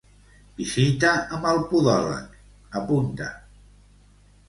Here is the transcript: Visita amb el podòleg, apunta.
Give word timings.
Visita 0.61 1.11
amb 1.37 1.47
el 1.51 1.63
podòleg, 1.73 2.43
apunta. 2.83 3.33